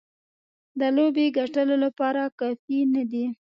[0.79, 3.25] د لوبې ګټلو لپاره کافي نه دي.